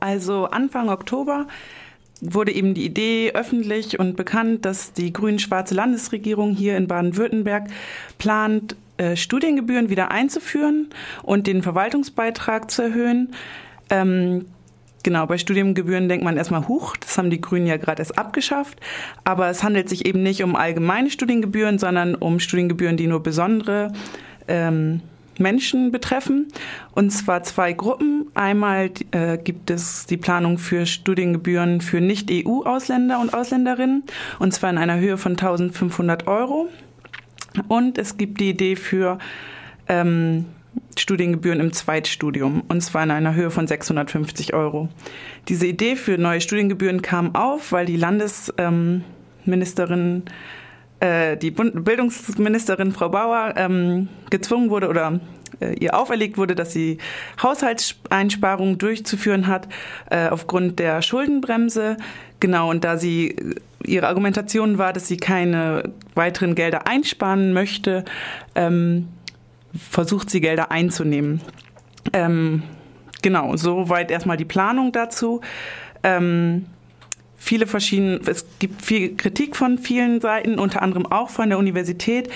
[0.00, 1.46] Also Anfang Oktober
[2.20, 7.68] wurde eben die Idee öffentlich und bekannt, dass die grün-schwarze Landesregierung hier in Baden-Württemberg
[8.18, 10.88] plant, äh, Studiengebühren wieder einzuführen
[11.22, 13.34] und den Verwaltungsbeitrag zu erhöhen.
[13.90, 14.46] Ähm,
[15.04, 18.80] Genau, bei Studiengebühren denkt man erstmal, huch, das haben die Grünen ja gerade erst abgeschafft.
[19.24, 23.92] Aber es handelt sich eben nicht um allgemeine Studiengebühren, sondern um Studiengebühren, die nur besondere
[24.48, 25.00] ähm,
[25.38, 26.48] Menschen betreffen.
[26.92, 28.26] Und zwar zwei Gruppen.
[28.34, 34.04] Einmal äh, gibt es die Planung für Studiengebühren für Nicht-EU-Ausländer und Ausländerinnen,
[34.38, 36.68] und zwar in einer Höhe von 1500 Euro.
[37.68, 39.18] Und es gibt die Idee für
[39.88, 40.44] ähm,
[40.96, 44.88] Studiengebühren im Zweitstudium, und zwar in einer Höhe von 650 Euro.
[45.48, 50.30] Diese Idee für neue Studiengebühren kam auf, weil die Landesministerin, äh,
[51.00, 55.20] die Bildungsministerin Frau Bauer ähm, gezwungen wurde oder
[55.60, 56.98] äh, ihr auferlegt wurde, dass sie
[57.42, 59.68] Haushaltseinsparungen durchzuführen hat
[60.10, 61.96] äh, aufgrund der Schuldenbremse.
[62.40, 63.36] Genau, und da sie
[63.84, 68.04] ihre Argumentation war, dass sie keine weiteren Gelder einsparen möchte,
[68.54, 69.08] ähm,
[69.74, 71.40] versucht sie Gelder einzunehmen.
[72.12, 72.62] Ähm,
[73.22, 75.40] genau, soweit erstmal die Planung dazu.
[76.02, 76.66] Ähm,
[77.38, 82.28] viele verschiedene, es gibt viel Kritik von vielen Seiten, unter anderem auch von der Universität,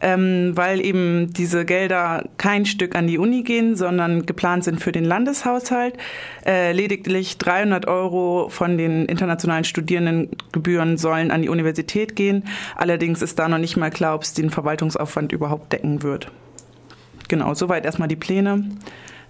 [0.00, 4.92] ähm, weil eben diese Gelder kein Stück an die Uni gehen, sondern geplant sind für
[4.92, 5.96] den Landeshaushalt.
[6.46, 12.44] Äh, lediglich 300 Euro von den internationalen Studierendengebühren sollen an die Universität gehen.
[12.76, 16.30] Allerdings ist da noch nicht mal klar, ob es den Verwaltungsaufwand überhaupt decken wird
[17.28, 18.64] genau, soweit erstmal die Pläne.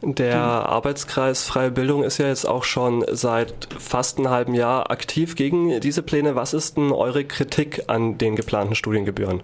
[0.02, 5.34] Der Arbeitskreis Freie Bildung ist ja jetzt auch schon seit fast einem halben Jahr aktiv
[5.34, 6.36] gegen diese Pläne.
[6.36, 9.42] Was ist denn eure Kritik an den geplanten Studiengebühren?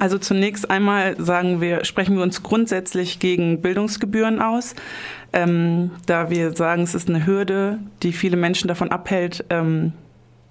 [0.00, 4.74] Also zunächst einmal sagen wir, sprechen wir uns grundsätzlich gegen Bildungsgebühren aus,
[5.32, 9.92] ähm, da wir sagen, es ist eine Hürde, die viele Menschen davon abhält, ähm,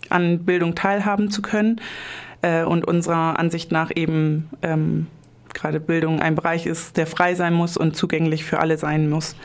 [0.07, 1.81] an Bildung teilhaben zu können
[2.41, 5.07] äh, und unserer Ansicht nach eben ähm,
[5.53, 9.35] gerade Bildung ein Bereich ist, der frei sein muss und zugänglich für alle sein muss.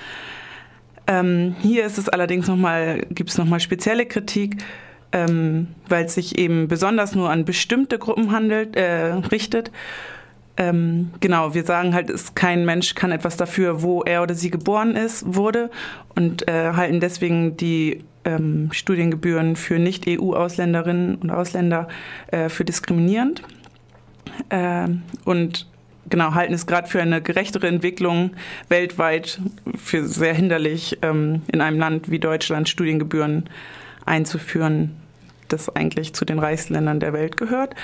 [1.06, 4.56] Ähm, hier ist es allerdings nochmal, gibt es nochmal spezielle Kritik,
[5.12, 9.70] ähm, weil es sich eben besonders nur an bestimmte Gruppen handelt, äh, richtet.
[10.56, 14.50] Ähm, genau, wir sagen halt, ist kein Mensch kann etwas dafür, wo er oder sie
[14.50, 15.70] geboren ist, wurde
[16.14, 21.88] und äh, halten deswegen die ähm, Studiengebühren für Nicht-EU-Ausländerinnen und Ausländer
[22.28, 23.42] äh, für diskriminierend.
[24.48, 24.88] Äh,
[25.24, 25.66] und
[26.08, 28.32] genau, halten es gerade für eine gerechtere Entwicklung
[28.68, 29.40] weltweit
[29.76, 33.48] für sehr hinderlich, ähm, in einem Land wie Deutschland Studiengebühren
[34.04, 34.96] einzuführen,
[35.48, 37.74] das eigentlich zu den Reichsländern der Welt gehört.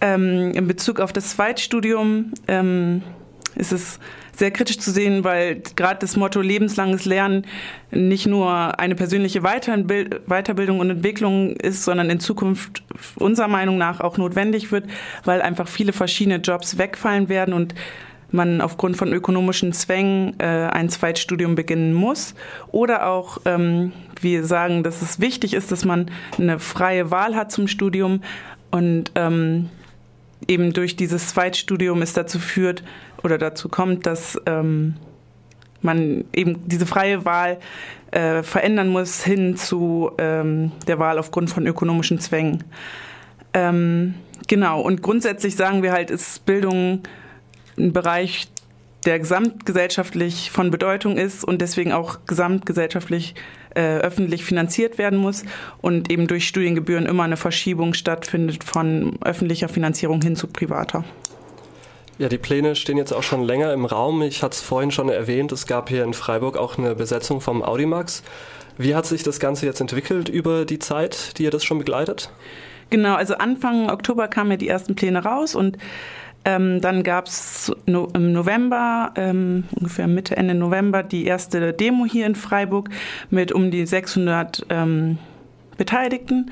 [0.00, 3.02] Ähm, in Bezug auf das Zweitstudium ähm,
[3.56, 3.98] ist es
[4.36, 7.46] sehr kritisch zu sehen, weil gerade das Motto lebenslanges Lernen
[7.90, 12.82] nicht nur eine persönliche Weiterbildung und Entwicklung ist, sondern in Zukunft
[13.16, 14.84] unserer Meinung nach auch notwendig wird,
[15.24, 17.74] weil einfach viele verschiedene Jobs wegfallen werden und
[18.34, 22.34] man aufgrund von ökonomischen Zwängen äh, ein Zweitstudium beginnen muss.
[22.72, 27.52] Oder auch, ähm, wir sagen, dass es wichtig ist, dass man eine freie Wahl hat
[27.52, 28.22] zum Studium
[28.72, 29.70] und ähm,
[30.48, 32.82] eben durch dieses Zweitstudium es dazu führt
[33.22, 34.94] oder dazu kommt, dass ähm,
[35.80, 37.58] man eben diese freie Wahl
[38.10, 42.64] äh, verändern muss hin zu ähm, der Wahl aufgrund von ökonomischen Zwängen.
[43.52, 44.14] Ähm,
[44.48, 47.02] genau, und grundsätzlich sagen wir halt, ist Bildung
[47.78, 48.48] ein Bereich,
[49.06, 53.34] der gesamtgesellschaftlich von Bedeutung ist und deswegen auch gesamtgesellschaftlich
[53.74, 55.44] äh, öffentlich finanziert werden muss
[55.80, 61.04] und eben durch Studiengebühren immer eine Verschiebung stattfindet von öffentlicher Finanzierung hin zu privater.
[62.16, 64.22] Ja, die Pläne stehen jetzt auch schon länger im Raum.
[64.22, 67.62] Ich hatte es vorhin schon erwähnt, es gab hier in Freiburg auch eine Besetzung vom
[67.62, 68.22] Audimax.
[68.78, 72.30] Wie hat sich das Ganze jetzt entwickelt über die Zeit, die ihr das schon begleitet?
[72.90, 75.78] Genau, also Anfang Oktober kamen ja die ersten Pläne raus und
[76.44, 82.04] ähm, dann gab es no, im November, ähm, ungefähr Mitte, Ende November, die erste Demo
[82.04, 82.90] hier in Freiburg
[83.30, 85.18] mit um die 600 ähm,
[85.76, 86.50] Beteiligten.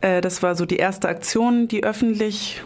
[0.00, 2.62] Äh, das war so die erste Aktion, die öffentlich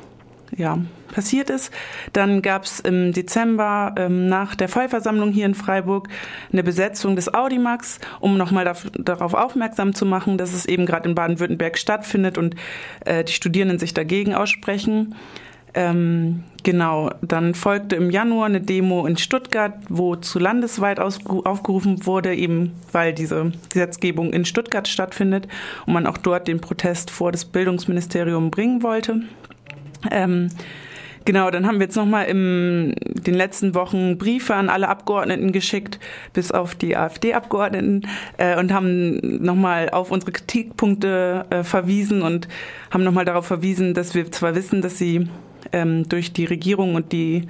[0.56, 0.78] ja,
[1.12, 1.72] passiert ist.
[2.12, 6.08] Dann gab es im Dezember ähm, nach der Vollversammlung hier in Freiburg
[6.52, 11.14] eine Besetzung des Audimax, um nochmal darauf aufmerksam zu machen, dass es eben gerade in
[11.14, 12.54] Baden-Württemberg stattfindet und
[13.04, 15.14] äh, die Studierenden sich dagegen aussprechen.
[15.76, 22.34] Ähm, genau, dann folgte im Januar eine Demo in Stuttgart, wo zu landesweit aufgerufen wurde,
[22.34, 25.46] eben weil diese Gesetzgebung in Stuttgart stattfindet
[25.84, 29.20] und man auch dort den Protest vor das Bildungsministerium bringen wollte.
[30.10, 30.48] Ähm,
[31.26, 35.98] Genau, dann haben wir jetzt nochmal in den letzten Wochen Briefe an alle Abgeordneten geschickt,
[36.32, 38.06] bis auf die AfD-Abgeordneten,
[38.36, 42.46] äh, und haben nochmal auf unsere Kritikpunkte äh, verwiesen und
[42.92, 45.28] haben nochmal darauf verwiesen, dass wir zwar wissen, dass sie
[45.72, 47.46] ähm, durch die Regierung und die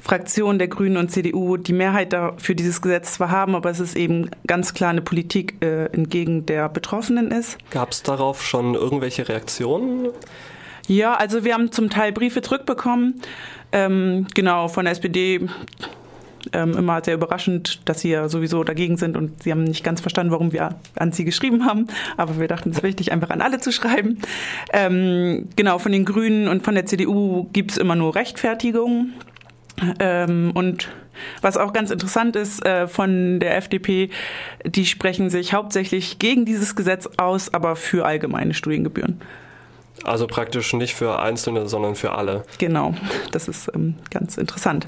[0.00, 3.96] Fraktion der Grünen und CDU die Mehrheit für dieses Gesetz zwar haben, aber es ist
[3.96, 7.58] eben ganz klar eine Politik äh, entgegen der Betroffenen ist.
[7.70, 10.08] Gab es darauf schon irgendwelche Reaktionen?
[10.86, 13.20] Ja, also wir haben zum Teil Briefe zurückbekommen,
[13.72, 15.40] ähm, genau, von der SPD.
[16.52, 20.00] Ähm, immer sehr überraschend, dass sie ja sowieso dagegen sind und sie haben nicht ganz
[20.00, 21.86] verstanden, warum wir an sie geschrieben haben.
[22.16, 24.18] Aber wir dachten, es ist wichtig, einfach an alle zu schreiben.
[24.72, 29.14] Ähm, genau, von den Grünen und von der CDU gibt es immer nur Rechtfertigungen.
[30.00, 30.88] Ähm, und
[31.42, 34.10] was auch ganz interessant ist äh, von der FDP,
[34.64, 39.20] die sprechen sich hauptsächlich gegen dieses Gesetz aus, aber für allgemeine Studiengebühren.
[40.04, 42.44] Also praktisch nicht für Einzelne, sondern für alle.
[42.58, 42.94] Genau,
[43.32, 44.86] das ist ähm, ganz interessant.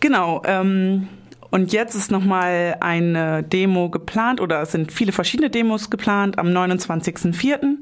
[0.00, 0.42] Genau.
[0.44, 1.08] Ähm,
[1.50, 6.48] und jetzt ist nochmal eine Demo geplant oder es sind viele verschiedene Demos geplant am
[6.48, 7.76] 29.04.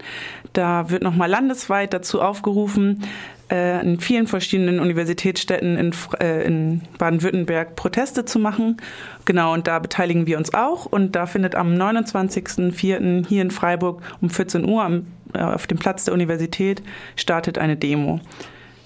[0.52, 3.02] Da wird nochmal landesweit dazu aufgerufen,
[3.50, 8.76] äh, in vielen verschiedenen Universitätsstädten in, äh, in Baden-Württemberg Proteste zu machen.
[9.24, 10.86] Genau, und da beteiligen wir uns auch.
[10.86, 13.26] Und da findet am 29.04.
[13.26, 16.82] hier in Freiburg um 14 Uhr am äh, auf dem Platz der Universität
[17.16, 18.20] startet eine Demo.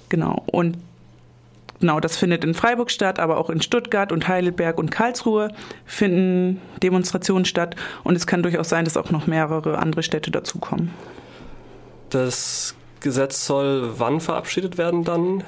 [0.08, 0.42] Genau.
[0.46, 0.78] Und
[1.80, 5.52] genau, das findet in Freiburg statt, aber auch in Stuttgart und Heidelberg und Karlsruhe
[5.84, 7.76] finden Demonstrationen statt.
[8.04, 10.90] Und es kann durchaus sein, dass auch noch mehrere andere Städte dazukommen.
[12.10, 15.44] Das Gesetz soll wann verabschiedet werden dann?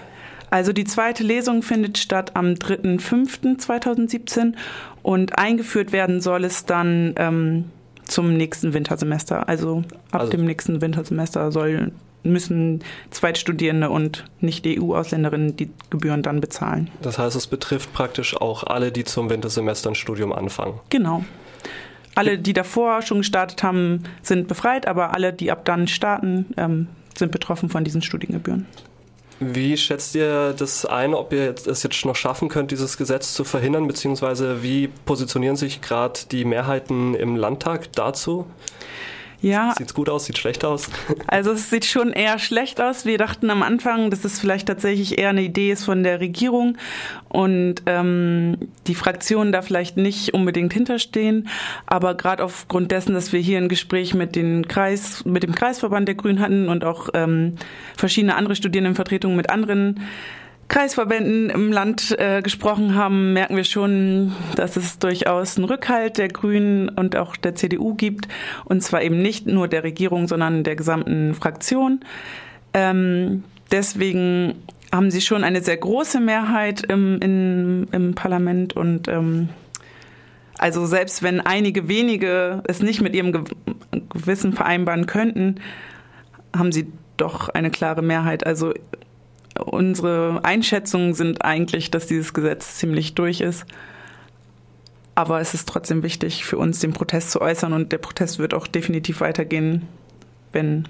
[0.50, 4.54] Also die zweite Lesung findet statt am 3.5.2017
[5.02, 7.70] und eingeführt werden soll es dann ähm,
[8.04, 9.48] zum nächsten Wintersemester.
[9.48, 10.32] Also ab also.
[10.32, 11.92] dem nächsten Wintersemester soll,
[12.22, 16.90] müssen Zweitstudierende und Nicht-EU-Ausländerinnen die Gebühren dann bezahlen.
[17.02, 20.80] Das heißt, es betrifft praktisch auch alle, die zum Wintersemester ein Studium anfangen.
[20.90, 21.24] Genau.
[22.14, 26.88] Alle, die davor schon gestartet haben, sind befreit, aber alle, die ab dann starten, ähm,
[27.16, 28.66] sind betroffen von diesen Studiengebühren.
[29.42, 33.44] Wie schätzt ihr das ein, ob ihr es jetzt noch schaffen könnt, dieses Gesetz zu
[33.44, 38.46] verhindern, beziehungsweise wie positionieren sich gerade die Mehrheiten im Landtag dazu?
[39.42, 39.74] Ja.
[39.76, 40.90] Sieht's gut aus, sieht schlecht aus?
[41.26, 43.06] Also es sieht schon eher schlecht aus.
[43.06, 46.76] Wir dachten am Anfang, dass es vielleicht tatsächlich eher eine Idee ist von der Regierung
[47.28, 48.56] und ähm,
[48.86, 51.48] die Fraktionen da vielleicht nicht unbedingt hinterstehen.
[51.86, 56.08] Aber gerade aufgrund dessen, dass wir hier ein Gespräch mit, den Kreis, mit dem Kreisverband
[56.08, 57.54] der Grünen hatten und auch ähm,
[57.96, 60.00] verschiedene andere Studierendenvertretungen mit anderen
[60.70, 66.28] Kreisverbänden im Land äh, gesprochen haben, merken wir schon, dass es durchaus einen Rückhalt der
[66.28, 68.28] Grünen und auch der CDU gibt.
[68.64, 72.00] Und zwar eben nicht nur der Regierung, sondern der gesamten Fraktion.
[72.72, 74.54] Ähm, deswegen
[74.92, 79.48] haben sie schon eine sehr große Mehrheit im, in, im Parlament und ähm,
[80.56, 83.32] also selbst wenn einige wenige es nicht mit ihrem
[84.12, 85.56] Gewissen vereinbaren könnten,
[86.54, 88.46] haben sie doch eine klare Mehrheit.
[88.46, 88.74] Also
[89.58, 93.64] Unsere Einschätzungen sind eigentlich, dass dieses Gesetz ziemlich durch ist.
[95.14, 98.54] Aber es ist trotzdem wichtig für uns, den Protest zu äußern und der Protest wird
[98.54, 99.86] auch definitiv weitergehen,
[100.52, 100.88] wenn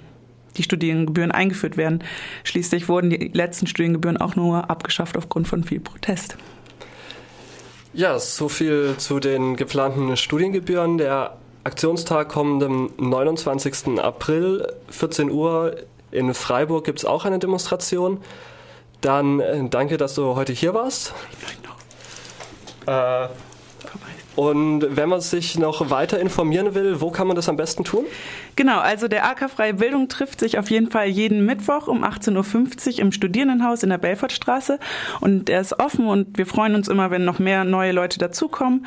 [0.57, 2.03] die Studiengebühren eingeführt werden.
[2.43, 6.37] Schließlich wurden die letzten Studiengebühren auch nur abgeschafft aufgrund von viel Protest.
[7.93, 10.97] Ja, so viel zu den geplanten Studiengebühren.
[10.97, 13.99] Der Aktionstag kommt am 29.
[13.99, 15.75] April, 14 Uhr.
[16.11, 18.19] In Freiburg gibt es auch eine Demonstration.
[19.01, 21.13] Dann äh, danke, dass du heute hier warst.
[22.85, 23.27] Äh,
[24.35, 28.05] und wenn man sich noch weiter informieren will, wo kann man das am besten tun?
[28.55, 32.93] Genau, also der AK Freie Bildung trifft sich auf jeden Fall jeden Mittwoch um 18.50
[32.93, 34.79] Uhr im Studierendenhaus in der Belfortstraße.
[35.19, 38.85] Und er ist offen und wir freuen uns immer, wenn noch mehr neue Leute dazukommen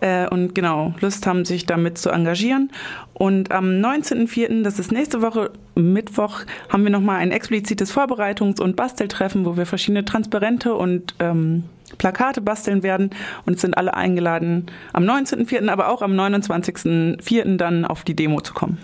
[0.00, 2.70] äh, und genau Lust haben, sich damit zu engagieren.
[3.14, 8.76] Und am 19.04., das ist nächste Woche Mittwoch, haben wir nochmal ein explizites Vorbereitungs- und
[8.76, 11.64] Basteltreffen, wo wir verschiedene Transparente und ähm,
[11.98, 13.10] Plakate basteln werden
[13.46, 17.56] und sind alle eingeladen, am 19.04., aber auch am 29.04.
[17.56, 18.78] dann auf die Demo zu kommen.